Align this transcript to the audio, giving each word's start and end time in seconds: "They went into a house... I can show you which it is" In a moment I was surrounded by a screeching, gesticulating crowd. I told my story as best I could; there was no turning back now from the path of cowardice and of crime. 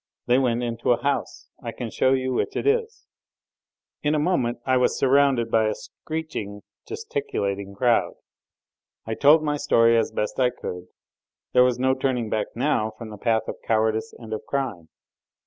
"They 0.25 0.39
went 0.39 0.63
into 0.63 0.93
a 0.93 1.03
house... 1.03 1.47
I 1.61 1.71
can 1.71 1.91
show 1.91 2.13
you 2.13 2.33
which 2.33 2.55
it 2.55 2.65
is" 2.65 3.05
In 4.01 4.15
a 4.15 4.17
moment 4.17 4.57
I 4.65 4.75
was 4.77 4.97
surrounded 4.97 5.51
by 5.51 5.67
a 5.67 5.75
screeching, 5.75 6.63
gesticulating 6.87 7.75
crowd. 7.75 8.15
I 9.05 9.13
told 9.13 9.43
my 9.43 9.57
story 9.57 9.95
as 9.95 10.11
best 10.11 10.39
I 10.39 10.49
could; 10.49 10.87
there 11.53 11.61
was 11.63 11.77
no 11.77 11.93
turning 11.93 12.31
back 12.31 12.47
now 12.55 12.89
from 12.97 13.11
the 13.11 13.17
path 13.19 13.43
of 13.47 13.57
cowardice 13.63 14.11
and 14.17 14.33
of 14.33 14.41
crime. 14.47 14.89